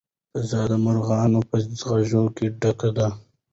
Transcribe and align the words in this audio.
فضا 0.31 0.61
د 0.71 0.73
مرغانو 0.85 1.39
په 1.49 1.55
غږونو 1.91 2.49
ډکه 2.59 2.89
ده. 2.97 3.07